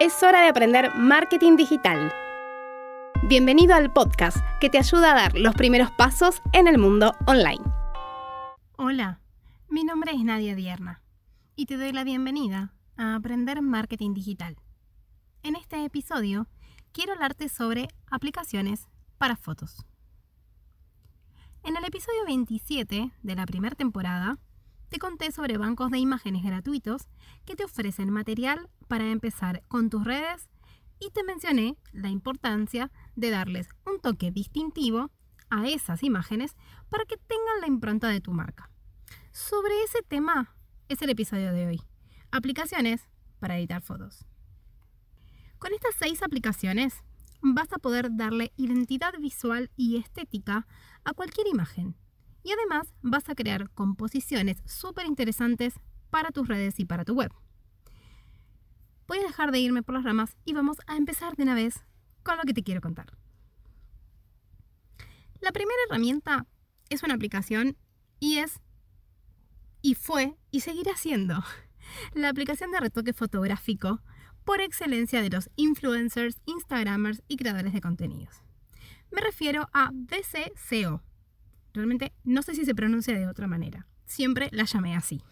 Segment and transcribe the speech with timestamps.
[0.00, 2.12] Es hora de aprender marketing digital.
[3.24, 7.64] Bienvenido al podcast que te ayuda a dar los primeros pasos en el mundo online.
[8.76, 9.20] Hola,
[9.68, 11.02] mi nombre es Nadia Dierna
[11.56, 14.56] y te doy la bienvenida a Aprender Marketing Digital.
[15.42, 16.46] En este episodio
[16.92, 18.86] quiero hablarte sobre aplicaciones
[19.18, 19.84] para fotos.
[21.64, 24.38] En el episodio 27 de la primera temporada
[24.88, 27.08] te conté sobre bancos de imágenes gratuitos
[27.44, 30.48] que te ofrecen material para empezar con tus redes
[30.98, 35.10] y te mencioné la importancia de darles un toque distintivo
[35.50, 36.56] a esas imágenes
[36.90, 38.70] para que tengan la impronta de tu marca.
[39.30, 40.54] Sobre ese tema
[40.88, 41.82] es el episodio de hoy.
[42.30, 44.26] Aplicaciones para editar fotos.
[45.58, 47.02] Con estas seis aplicaciones
[47.40, 50.66] vas a poder darle identidad visual y estética
[51.04, 51.96] a cualquier imagen
[52.42, 55.74] y además vas a crear composiciones súper interesantes
[56.10, 57.32] para tus redes y para tu web.
[59.06, 61.84] Voy a dejar de irme por las ramas y vamos a empezar de una vez
[62.22, 63.16] con lo que te quiero contar.
[65.40, 66.46] La primera herramienta
[66.90, 67.76] es una aplicación
[68.20, 68.60] y es,
[69.82, 71.42] y fue, y seguirá siendo,
[72.14, 74.02] la aplicación de retoque fotográfico
[74.44, 78.42] por excelencia de los influencers, instagramers y creadores de contenidos.
[79.10, 81.02] Me refiero a BCCO,
[81.78, 83.86] Realmente no sé si se pronuncia de otra manera.
[84.04, 85.22] Siempre la llamé así.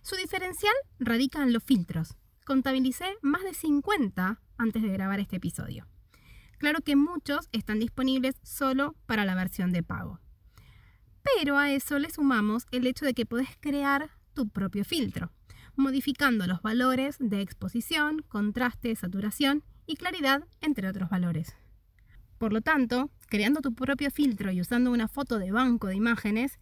[0.00, 2.16] Su diferencial radica en los filtros.
[2.46, 5.86] Contabilicé más de 50 antes de grabar este episodio.
[6.56, 10.20] Claro que muchos están disponibles solo para la versión de pago.
[11.36, 15.30] Pero a eso le sumamos el hecho de que puedes crear tu propio filtro,
[15.76, 21.58] modificando los valores de exposición, contraste, saturación y claridad, entre otros valores.
[22.38, 26.58] Por lo tanto, creando tu propio filtro y usando una foto de banco de imágenes,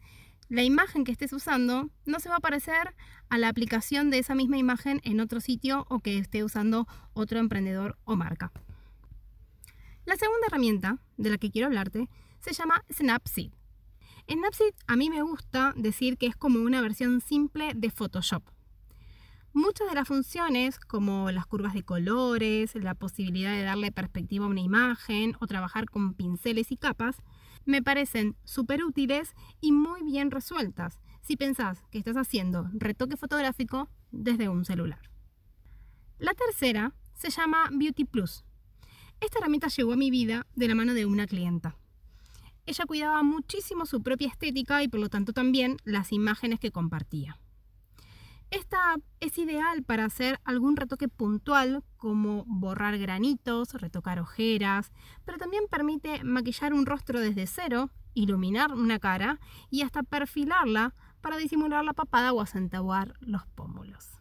[0.48, 2.94] la imagen que estés usando no se va a parecer
[3.28, 7.38] a la aplicación de esa misma imagen en otro sitio o que esté usando otro
[7.38, 8.52] emprendedor o marca.
[10.04, 12.08] La segunda herramienta de la que quiero hablarte
[12.40, 13.50] se llama Snapseed.
[14.30, 18.44] Snapseed a mí me gusta decir que es como una versión simple de Photoshop.
[19.56, 24.48] Muchas de las funciones, como las curvas de colores, la posibilidad de darle perspectiva a
[24.48, 27.22] una imagen o trabajar con pinceles y capas,
[27.64, 33.88] me parecen súper útiles y muy bien resueltas si pensás que estás haciendo retoque fotográfico
[34.10, 35.00] desde un celular.
[36.18, 38.44] La tercera se llama Beauty Plus.
[39.22, 41.78] Esta herramienta llegó a mi vida de la mano de una clienta.
[42.66, 47.38] Ella cuidaba muchísimo su propia estética y por lo tanto también las imágenes que compartía.
[48.50, 54.92] Esta es ideal para hacer algún retoque puntual como borrar granitos, retocar ojeras,
[55.24, 61.36] pero también permite maquillar un rostro desde cero, iluminar una cara y hasta perfilarla para
[61.36, 64.12] disimular la papada o acentuar los pómulos.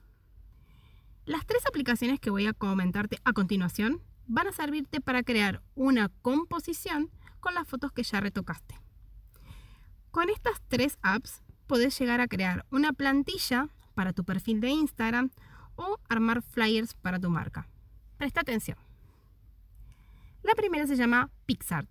[1.26, 6.10] Las tres aplicaciones que voy a comentarte a continuación van a servirte para crear una
[6.22, 8.80] composición con las fotos que ya retocaste.
[10.10, 15.32] Con estas tres apps podés llegar a crear una plantilla para tu perfil de Instagram
[15.76, 17.68] o armar flyers para tu marca.
[18.18, 18.78] Presta atención.
[20.44, 21.90] La primera se llama PixArt.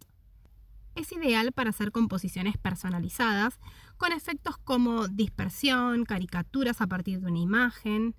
[0.95, 3.59] Es ideal para hacer composiciones personalizadas
[3.97, 8.15] con efectos como dispersión, caricaturas a partir de una imagen.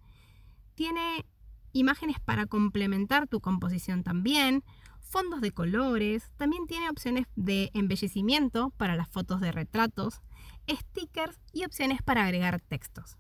[0.76, 1.26] Tiene
[1.72, 4.64] imágenes para complementar tu composición también,
[5.00, 10.22] fondos de colores, también tiene opciones de embellecimiento para las fotos de retratos,
[10.70, 13.18] stickers y opciones para agregar textos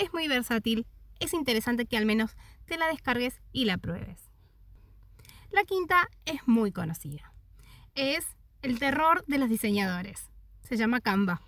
[0.00, 0.86] es muy versátil,
[1.18, 2.34] es interesante que al menos
[2.64, 4.30] te la descargues y la pruebes.
[5.50, 7.34] La quinta es muy conocida.
[7.94, 8.26] Es
[8.62, 10.30] el terror de los diseñadores.
[10.62, 11.42] Se llama Canva.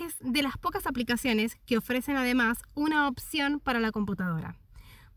[0.00, 4.56] Es de las pocas aplicaciones que ofrecen además una opción para la computadora.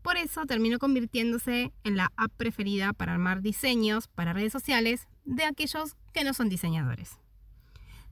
[0.02, 5.44] Por eso terminó convirtiéndose en la app preferida para armar diseños para redes sociales de
[5.44, 7.18] aquellos que no son diseñadores.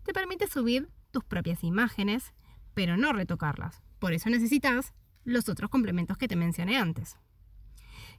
[0.05, 2.33] Te permite subir tus propias imágenes,
[2.75, 3.83] pero no retocarlas.
[4.01, 4.93] Por eso necesitas
[5.25, 7.17] los otros complementos que te mencioné antes.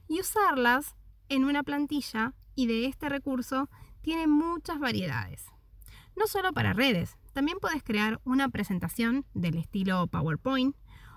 [0.08, 0.96] Y usarlas
[1.28, 3.68] en una plantilla y de este recurso
[4.00, 5.46] tiene muchas variedades.
[6.16, 10.76] No solo para redes, también puedes crear una presentación del estilo PowerPoint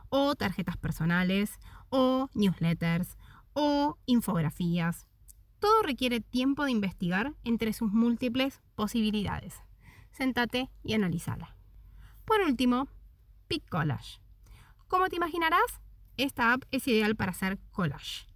[0.10, 3.18] o tarjetas personales o newsletters
[3.54, 5.08] o infografías.
[5.60, 9.56] Todo requiere tiempo de investigar entre sus múltiples posibilidades.
[10.12, 11.56] Sentate y analízala.
[12.24, 12.88] Por último,
[13.48, 14.25] Pick Collage.
[14.88, 15.82] Como te imaginarás,
[16.18, 18.28] esta app es ideal para hacer collage.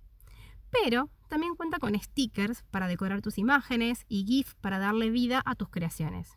[0.71, 5.55] Pero también cuenta con stickers para decorar tus imágenes y GIF para darle vida a
[5.55, 6.33] tus creaciones.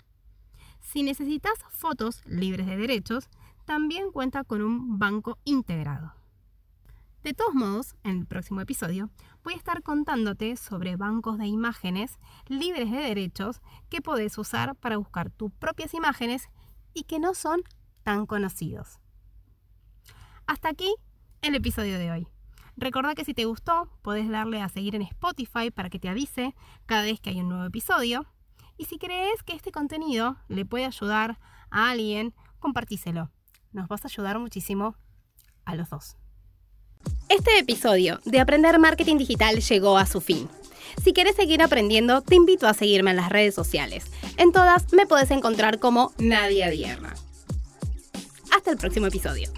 [0.80, 3.28] Si necesitas fotos libres de derechos,
[3.64, 6.14] también cuenta con un banco integrado.
[7.22, 9.08] De todos modos, en el próximo episodio
[9.44, 12.18] voy a estar contándote sobre bancos de imágenes
[12.48, 16.48] libres de derechos que podés usar para buscar tus propias imágenes
[16.94, 17.62] y que no son
[18.02, 19.01] tan conocidos.
[20.52, 20.94] Hasta aquí
[21.40, 22.26] el episodio de hoy.
[22.76, 26.54] Recuerda que si te gustó, podés darle a seguir en Spotify para que te avise
[26.84, 28.26] cada vez que hay un nuevo episodio.
[28.76, 31.38] Y si crees que este contenido le puede ayudar
[31.70, 33.30] a alguien, compartíselo.
[33.72, 34.94] Nos vas a ayudar muchísimo
[35.64, 36.18] a los dos.
[37.30, 40.50] Este episodio de Aprender Marketing Digital llegó a su fin.
[41.02, 44.04] Si quieres seguir aprendiendo, te invito a seguirme en las redes sociales.
[44.36, 47.14] En todas me puedes encontrar como Nadia Dierna.
[48.54, 49.50] Hasta el próximo episodio.